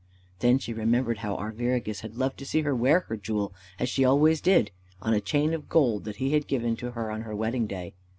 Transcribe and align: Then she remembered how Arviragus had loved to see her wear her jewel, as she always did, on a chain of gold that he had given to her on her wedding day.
Then 0.39 0.57
she 0.57 0.73
remembered 0.73 1.19
how 1.19 1.35
Arviragus 1.35 1.99
had 1.99 2.15
loved 2.17 2.39
to 2.39 2.45
see 2.47 2.61
her 2.61 2.73
wear 2.75 3.01
her 3.01 3.15
jewel, 3.15 3.53
as 3.77 3.87
she 3.87 4.03
always 4.03 4.41
did, 4.41 4.71
on 4.99 5.13
a 5.13 5.21
chain 5.21 5.53
of 5.53 5.69
gold 5.69 6.05
that 6.05 6.15
he 6.15 6.33
had 6.33 6.47
given 6.47 6.75
to 6.77 6.89
her 6.93 7.11
on 7.11 7.21
her 7.21 7.35
wedding 7.35 7.67
day. 7.67 7.93